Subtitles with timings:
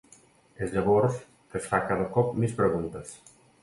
[0.67, 3.19] És llavors que es fa cada cop més preguntes.